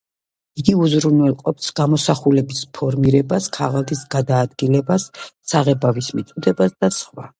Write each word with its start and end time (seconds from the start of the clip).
იგი 0.61 0.73
უზრუნველყოფს 0.85 1.67
გამოსახულების 1.79 2.63
ფორმირებას, 2.77 3.49
ქაღალდის 3.59 4.01
გადაადგილებას, 4.17 5.07
საღებავის 5.53 6.11
მიწოდებას 6.21 6.75
და 6.81 6.91
სხვა. 7.03 7.29